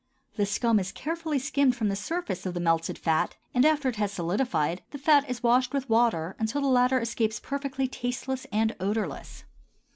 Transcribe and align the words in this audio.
The 0.35 0.47
scum 0.47 0.79
is 0.79 0.91
carefully 0.91 1.37
skimmed 1.37 1.75
from 1.75 1.89
the 1.89 1.95
surface 1.95 2.47
of 2.47 2.55
the 2.55 2.59
melted 2.59 2.97
fat, 2.97 3.35
and, 3.53 3.63
after 3.63 3.87
it 3.87 3.97
has 3.97 4.11
solidified, 4.11 4.81
the 4.89 4.97
fat 4.97 5.29
is 5.29 5.43
washed 5.43 5.75
with 5.75 5.87
water 5.91 6.35
until 6.39 6.61
the 6.61 6.65
latter 6.69 6.99
escapes 6.99 7.39
perfectly 7.39 7.87
tasteless 7.87 8.47
and 8.51 8.75
odorless. 8.79 9.43